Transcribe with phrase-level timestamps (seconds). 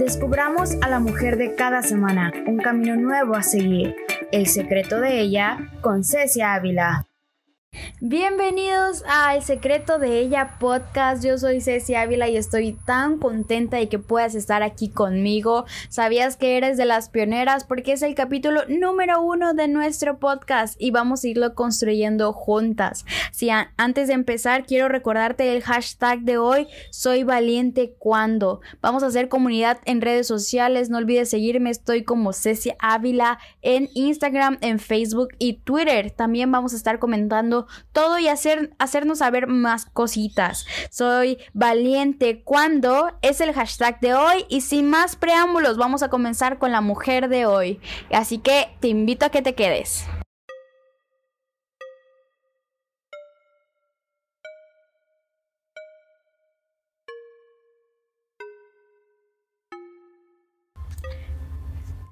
[0.00, 3.94] Descubramos a la mujer de cada semana, un camino nuevo a seguir.
[4.32, 7.09] El secreto de ella con Cecia Ávila.
[8.02, 11.22] Bienvenidos a El Secreto de Ella podcast.
[11.22, 15.66] Yo soy Ceci Ávila y estoy tan contenta de que puedas estar aquí conmigo.
[15.90, 17.64] ¿Sabías que eres de las pioneras?
[17.64, 23.04] Porque es el capítulo número uno de nuestro podcast y vamos a irlo construyendo juntas.
[23.32, 28.62] Si antes de empezar, quiero recordarte el hashtag de hoy: Soy valiente cuando.
[28.80, 30.88] Vamos a hacer comunidad en redes sociales.
[30.88, 31.68] No olvides seguirme.
[31.68, 36.10] Estoy como Ceci Ávila en Instagram, en Facebook y Twitter.
[36.10, 37.59] También vamos a estar comentando
[37.92, 40.66] todo y hacer, hacernos saber más cositas.
[40.90, 46.58] Soy valiente cuando es el hashtag de hoy y sin más preámbulos vamos a comenzar
[46.58, 47.80] con la mujer de hoy.
[48.12, 50.04] Así que te invito a que te quedes.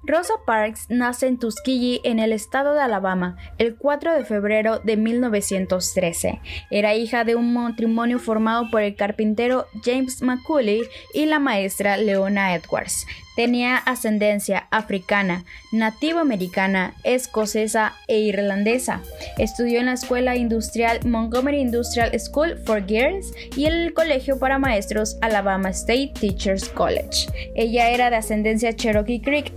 [0.09, 4.97] Rosa Parks nace en Tuskegee, en el estado de Alabama, el 4 de febrero de
[4.97, 6.41] 1913.
[6.71, 10.81] Era hija de un matrimonio formado por el carpintero James McCulley
[11.13, 13.05] y la maestra Leona Edwards.
[13.35, 19.01] Tenía ascendencia africana, nativo americana, escocesa e irlandesa.
[19.37, 24.57] Estudió en la escuela industrial Montgomery Industrial School for Girls y en el colegio para
[24.57, 27.27] maestros Alabama State Teachers College.
[27.55, 29.53] Ella era de ascendencia Cherokee Creek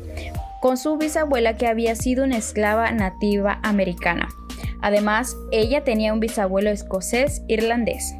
[0.63, 4.29] con su bisabuela que había sido una esclava nativa americana.
[4.81, 8.15] Además, ella tenía un bisabuelo escocés irlandés.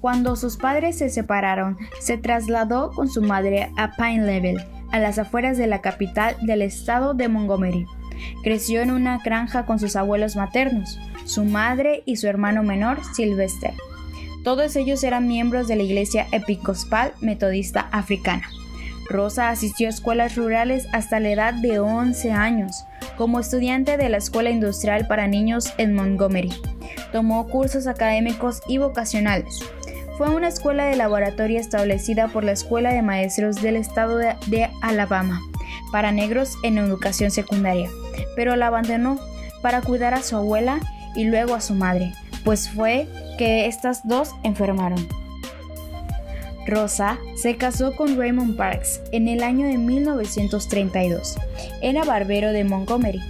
[0.00, 4.60] Cuando sus padres se separaron, se trasladó con su madre a Pine Level,
[4.90, 7.86] a las afueras de la capital del estado de Montgomery.
[8.42, 13.72] Creció en una granja con sus abuelos maternos, su madre y su hermano menor, Sylvester.
[14.42, 18.48] Todos ellos eran miembros de la Iglesia Episcopal Metodista Africana.
[19.08, 22.84] Rosa asistió a escuelas rurales hasta la edad de 11 años,
[23.16, 26.52] como estudiante de la Escuela Industrial para Niños en Montgomery.
[27.12, 29.60] Tomó cursos académicos y vocacionales.
[30.18, 34.68] Fue una escuela de laboratorio establecida por la Escuela de Maestros del Estado de, de
[34.82, 35.40] Alabama
[35.92, 37.88] para negros en educación secundaria,
[38.36, 39.18] pero la abandonó
[39.62, 40.80] para cuidar a su abuela
[41.14, 42.12] y luego a su madre,
[42.44, 43.08] pues fue
[43.38, 45.06] que estas dos enfermaron.
[46.68, 51.36] Rosa se casó con Raymond Parks en el año de 1932.
[51.82, 53.20] Era barbero de Montgomery.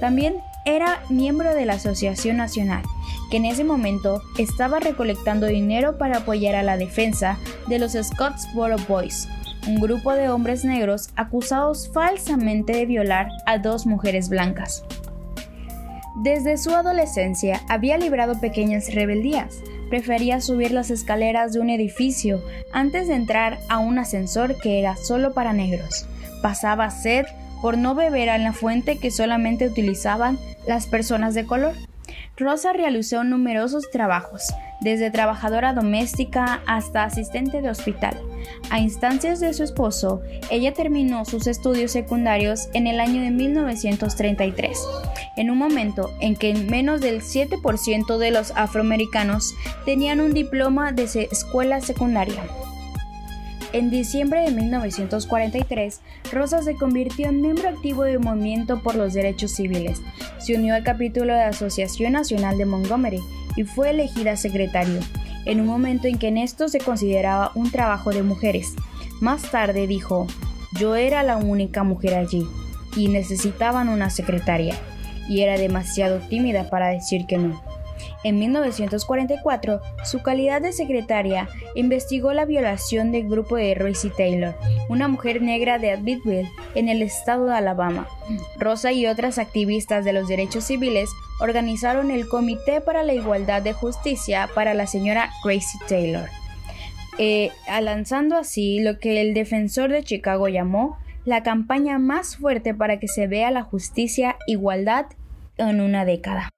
[0.00, 2.82] También era miembro de la Asociación Nacional,
[3.30, 7.38] que en ese momento estaba recolectando dinero para apoyar a la defensa
[7.68, 9.28] de los Scottsboro Boys,
[9.66, 14.84] un grupo de hombres negros acusados falsamente de violar a dos mujeres blancas.
[16.20, 22.42] Desde su adolescencia había librado pequeñas rebeldías, prefería subir las escaleras de un edificio
[22.72, 26.08] antes de entrar a un ascensor que era solo para negros.
[26.42, 27.24] Pasaba sed
[27.62, 31.74] por no beber en la fuente que solamente utilizaban las personas de color.
[32.36, 38.20] Rosa realizó numerosos trabajos, desde trabajadora doméstica hasta asistente de hospital.
[38.70, 44.78] A instancias de su esposo, ella terminó sus estudios secundarios en el año de 1933,
[45.36, 49.54] en un momento en que menos del 7% de los afroamericanos
[49.84, 52.44] tenían un diploma de escuela secundaria.
[53.74, 56.00] En diciembre de 1943,
[56.32, 60.00] Rosa se convirtió en miembro activo del movimiento por los derechos civiles.
[60.38, 63.20] Se unió al capítulo de Asociación Nacional de Montgomery
[63.56, 65.00] y fue elegida secretario,
[65.44, 68.74] en un momento en que en esto se consideraba un trabajo de mujeres.
[69.20, 70.26] Más tarde dijo,
[70.78, 72.46] yo era la única mujer allí
[72.96, 74.74] y necesitaban una secretaria,
[75.28, 77.67] y era demasiado tímida para decir que no.
[78.24, 84.54] En 1944, su calidad de secretaria investigó la violación del grupo de Rosie Taylor,
[84.88, 88.08] una mujer negra de Abbeville, en el estado de Alabama.
[88.58, 91.10] Rosa y otras activistas de los derechos civiles
[91.40, 96.28] organizaron el Comité para la Igualdad de Justicia para la señora Gracie Taylor,
[97.18, 102.98] eh, lanzando así lo que el defensor de Chicago llamó la campaña más fuerte para
[102.98, 105.06] que se vea la justicia igualdad
[105.58, 106.48] en una década.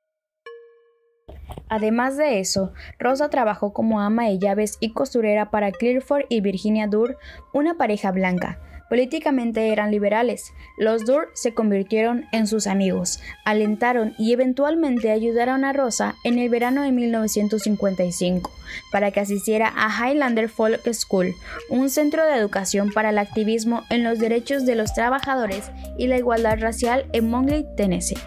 [1.68, 6.86] Además de eso, Rosa trabajó como ama de llaves y costurera para Clearford y Virginia
[6.86, 7.16] Durr,
[7.52, 8.58] una pareja blanca,
[8.90, 10.52] Políticamente eran liberales.
[10.76, 16.48] Los Dur se convirtieron en sus amigos, alentaron y eventualmente ayudaron a Rosa en el
[16.48, 18.50] verano de 1955
[18.90, 21.36] para que asistiera a Highlander Folk School,
[21.68, 26.18] un centro de educación para el activismo en los derechos de los trabajadores y la
[26.18, 28.18] igualdad racial en Mongley, Tennessee.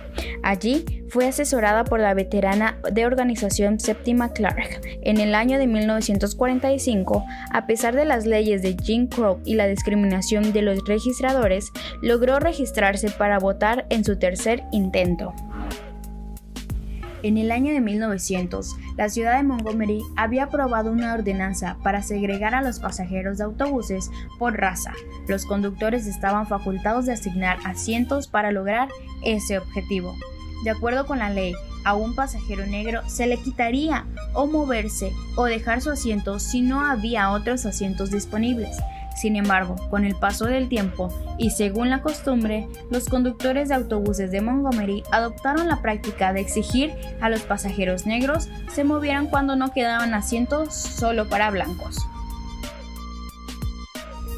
[0.44, 4.82] Allí fue asesorada por la veterana de organización Septima Clark.
[5.02, 9.68] En el año de 1945, a pesar de las leyes de Jim Crow y la
[9.68, 15.34] discriminación de los registradores, logró registrarse para votar en su tercer intento.
[17.24, 22.54] En el año de 1900, la ciudad de Montgomery había aprobado una ordenanza para segregar
[22.54, 24.92] a los pasajeros de autobuses por raza.
[25.30, 28.90] Los conductores estaban facultados de asignar asientos para lograr
[29.24, 30.14] ese objetivo.
[30.64, 35.46] De acuerdo con la ley, a un pasajero negro se le quitaría o moverse o
[35.46, 38.78] dejar su asiento si no había otros asientos disponibles.
[39.16, 44.32] Sin embargo, con el paso del tiempo y según la costumbre, los conductores de autobuses
[44.32, 49.72] de Montgomery adoptaron la práctica de exigir a los pasajeros negros se movieran cuando no
[49.72, 51.98] quedaban asientos solo para blancos.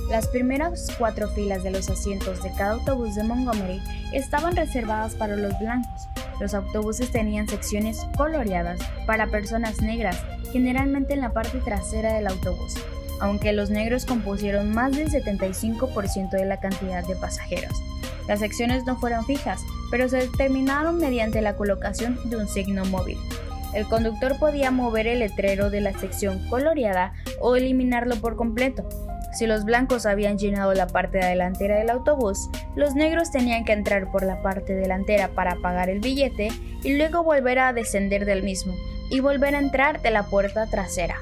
[0.09, 3.81] Las primeras cuatro filas de los asientos de cada autobús de Montgomery
[4.13, 6.07] estaban reservadas para los blancos.
[6.39, 10.17] Los autobuses tenían secciones coloreadas para personas negras,
[10.51, 12.75] generalmente en la parte trasera del autobús
[13.19, 17.81] aunque los negros compusieron más del 75% de la cantidad de pasajeros.
[18.27, 19.61] Las secciones no fueron fijas,
[19.91, 23.17] pero se determinaron mediante la colocación de un signo móvil.
[23.73, 28.87] El conductor podía mover el letrero de la sección coloreada o eliminarlo por completo.
[29.35, 34.09] Si los blancos habían llenado la parte delantera del autobús, los negros tenían que entrar
[34.09, 36.47] por la parte delantera para pagar el billete
[36.83, 38.73] y luego volver a descender del mismo
[39.11, 41.15] y volver a entrar de la puerta trasera.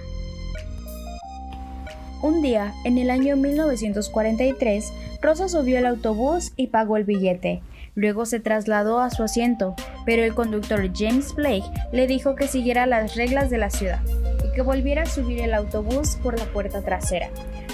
[2.21, 7.63] Un día, en el año 1943, Rosa subió al autobús y pagó el billete.
[7.95, 9.75] Luego se trasladó a su asiento,
[10.05, 14.01] pero el conductor James Blake le dijo que siguiera las reglas de la ciudad
[14.43, 17.29] y que volviera a subir el autobús por la puerta trasera.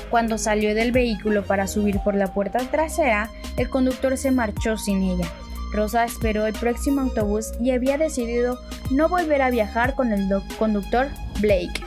[0.10, 5.04] Cuando salió del vehículo para subir por la puerta trasera, el conductor se marchó sin
[5.04, 5.28] ella.
[5.72, 8.60] Rosa esperó el próximo autobús y había decidido
[8.90, 10.28] no volver a viajar con el
[10.58, 11.10] conductor
[11.40, 11.84] Blake.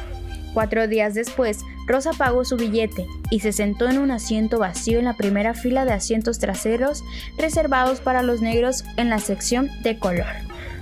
[0.55, 5.07] Cuatro días después, Rosa pagó su billete y se sentó en un asiento vacío en
[5.07, 7.03] la primera fila de asientos traseros
[7.39, 10.27] reservados para los negros en la sección de color.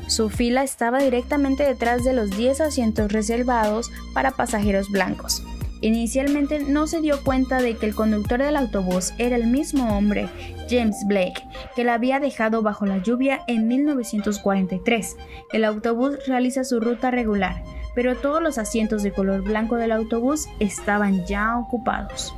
[0.09, 5.43] Su fila estaba directamente detrás de los 10 asientos reservados para pasajeros blancos.
[5.83, 10.29] Inicialmente no se dio cuenta de que el conductor del autobús era el mismo hombre,
[10.69, 11.43] James Blake,
[11.75, 15.17] que la había dejado bajo la lluvia en 1943.
[15.53, 17.63] El autobús realiza su ruta regular,
[17.95, 22.35] pero todos los asientos de color blanco del autobús estaban ya ocupados.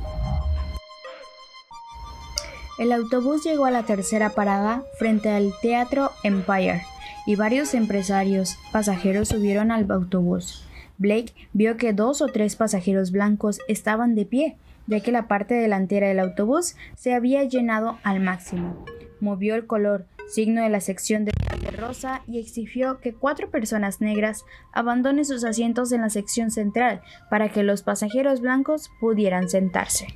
[2.79, 6.83] El autobús llegó a la tercera parada frente al Teatro Empire
[7.25, 10.65] y varios empresarios pasajeros subieron al autobús.
[11.03, 14.55] Blake vio que dos o tres pasajeros blancos estaban de pie,
[14.87, 18.83] ya que la parte delantera del autobús se había llenado al máximo.
[19.19, 21.33] Movió el color, signo de la sección de
[21.77, 27.49] rosa y exigió que cuatro personas negras abandonen sus asientos en la sección central para
[27.49, 30.07] que los pasajeros blancos pudieran sentarse.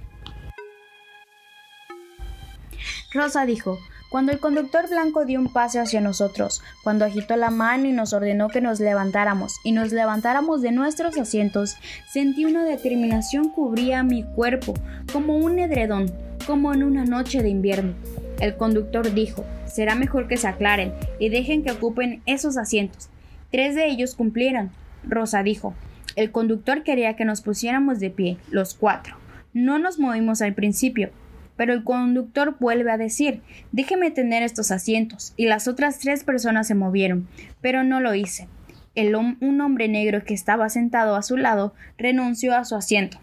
[3.13, 3.77] Rosa dijo,
[4.09, 8.13] cuando el conductor blanco dio un paso hacia nosotros, cuando agitó la mano y nos
[8.13, 11.75] ordenó que nos levantáramos y nos levantáramos de nuestros asientos,
[12.11, 14.73] sentí una determinación cubría mi cuerpo
[15.11, 16.11] como un edredón,
[16.45, 17.93] como en una noche de invierno.
[18.39, 23.09] El conductor dijo, será mejor que se aclaren y dejen que ocupen esos asientos.
[23.51, 24.71] Tres de ellos cumplieron.
[25.03, 25.73] Rosa dijo,
[26.15, 29.15] el conductor quería que nos pusiéramos de pie, los cuatro.
[29.53, 31.09] No nos movimos al principio,
[31.57, 33.41] pero el conductor vuelve a decir,
[33.73, 37.27] déjeme tener estos asientos, y las otras tres personas se movieron,
[37.59, 38.47] pero no lo hice.
[38.95, 43.19] El, un hombre negro que estaba sentado a su lado renunció a su asiento.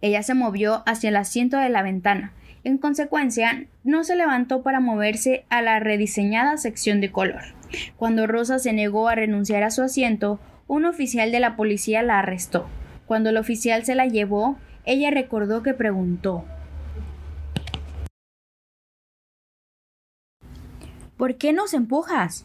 [0.00, 2.32] Ella se movió hacia el asiento de la ventana,
[2.66, 7.42] en consecuencia, no se levantó para moverse a la rediseñada sección de color.
[7.96, 12.18] Cuando Rosa se negó a renunciar a su asiento, un oficial de la policía la
[12.18, 12.66] arrestó.
[13.06, 16.44] Cuando el oficial se la llevó, ella recordó que preguntó
[21.16, 22.44] ¿Por qué nos empujas?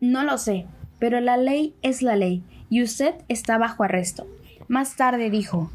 [0.00, 0.66] No lo sé,
[0.98, 4.26] pero la ley es la ley, y usted está bajo arresto.
[4.68, 5.70] Más tarde dijo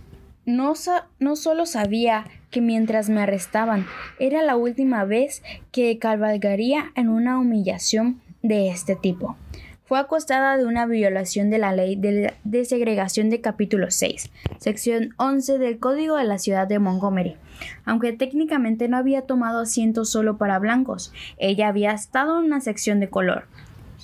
[0.46, 0.74] no,
[1.20, 3.86] no solo sabía que mientras me arrestaban
[4.20, 9.38] era la última vez que cabalgaría en una humillación de este tipo.
[9.92, 15.58] Fue acostada de una violación de la ley de, segregación de capítulo 6, sección 11
[15.58, 17.36] del Código de la Ciudad de Montgomery.
[17.84, 23.02] Aunque técnicamente no había tomado asiento solo para blancos, ella había estado en una sección
[23.02, 23.48] de color.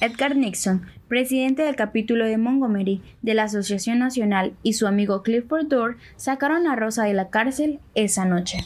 [0.01, 5.67] Edgar Nixon, presidente del capítulo de Montgomery de la Asociación Nacional, y su amigo Clifford
[5.67, 8.57] Dorr sacaron a Rosa de la cárcel esa noche.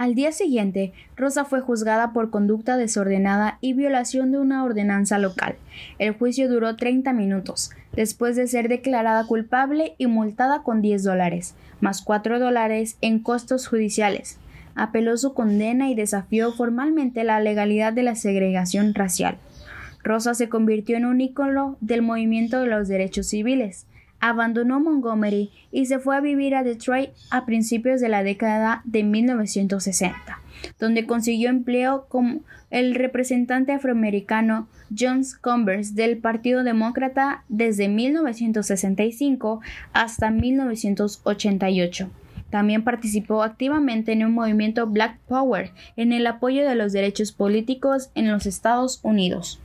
[0.00, 5.56] Al día siguiente, Rosa fue juzgada por conducta desordenada y violación de una ordenanza local.
[5.98, 11.54] El juicio duró 30 minutos, después de ser declarada culpable y multada con 10 dólares,
[11.82, 14.38] más 4 dólares en costos judiciales.
[14.74, 19.36] Apeló su condena y desafió formalmente la legalidad de la segregación racial.
[20.02, 23.84] Rosa se convirtió en un ícono del movimiento de los derechos civiles
[24.20, 29.02] abandonó Montgomery y se fue a vivir a Detroit a principios de la década de
[29.02, 30.40] 1960,
[30.78, 39.60] donde consiguió empleo como el representante afroamericano John Converse del Partido Demócrata desde 1965
[39.92, 42.10] hasta 1988.
[42.50, 48.10] También participó activamente en un movimiento Black Power en el apoyo de los derechos políticos
[48.14, 49.60] en los Estados Unidos.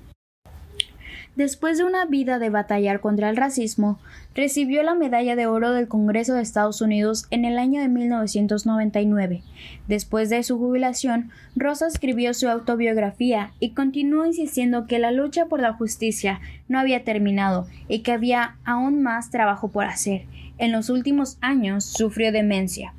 [1.36, 4.00] Después de una vida de batallar contra el racismo,
[4.34, 9.44] recibió la Medalla de Oro del Congreso de Estados Unidos en el año de 1999.
[9.90, 15.60] Después de su jubilación, Rosa escribió su autobiografía y continuó insistiendo que la lucha por
[15.60, 16.40] la justicia
[16.70, 20.24] no había terminado y que había aún más trabajo por hacer.
[20.58, 22.94] En los últimos años sufrió demencia.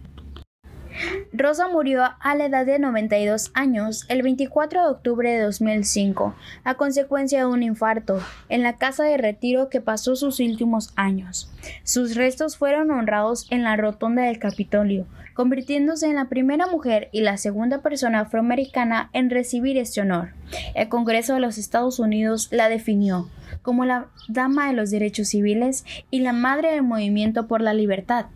[1.33, 6.35] Rosa murió a la edad de 92 años el 24 de octubre de 2005
[6.65, 11.50] a consecuencia de un infarto en la casa de retiro que pasó sus últimos años.
[11.83, 17.21] Sus restos fueron honrados en la rotonda del Capitolio, convirtiéndose en la primera mujer y
[17.21, 20.31] la segunda persona afroamericana en recibir este honor.
[20.75, 23.29] El Congreso de los Estados Unidos la definió
[23.62, 28.26] como la dama de los derechos civiles y la madre del movimiento por la libertad.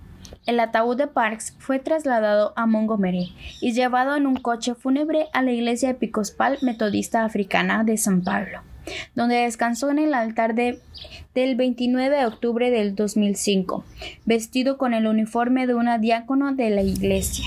[0.47, 5.43] El ataúd de Parks fue trasladado a Montgomery y llevado en un coche fúnebre a
[5.43, 8.61] la iglesia episcopal metodista africana de San Pablo,
[9.15, 13.85] donde descansó en el altar del 29 de octubre del 2005,
[14.25, 17.47] vestido con el uniforme de una diácono de la iglesia.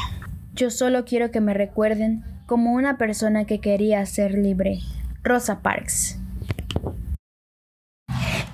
[0.56, 4.80] Yo solo quiero que me recuerden como una persona que quería ser libre.
[5.24, 6.20] Rosa Parks.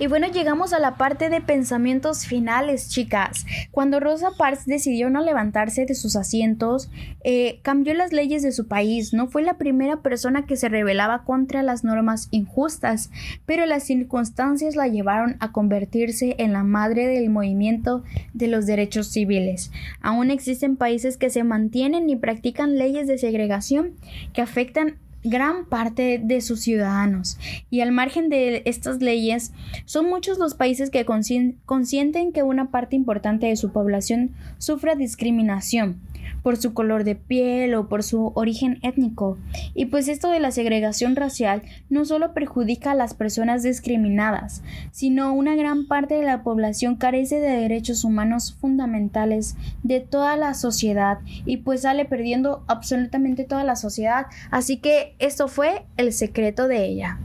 [0.01, 3.45] Y bueno, llegamos a la parte de pensamientos finales, chicas.
[3.69, 6.89] Cuando Rosa Parks decidió no levantarse de sus asientos,
[7.25, 9.13] eh, cambió las leyes de su país.
[9.13, 13.11] No fue la primera persona que se rebelaba contra las normas injustas,
[13.45, 19.07] pero las circunstancias la llevaron a convertirse en la madre del movimiento de los derechos
[19.07, 19.69] civiles.
[19.99, 23.95] Aún existen países que se mantienen y practican leyes de segregación
[24.31, 27.37] que afectan gran parte de sus ciudadanos.
[27.69, 29.51] Y al margen de estas leyes,
[29.85, 35.99] son muchos los países que consienten que una parte importante de su población sufra discriminación
[36.43, 39.37] por su color de piel o por su origen étnico.
[39.73, 45.33] Y pues esto de la segregación racial no solo perjudica a las personas discriminadas, sino
[45.33, 51.19] una gran parte de la población carece de derechos humanos fundamentales de toda la sociedad
[51.45, 54.27] y pues sale perdiendo absolutamente toda la sociedad.
[54.51, 57.19] Así que esto fue el secreto de ella.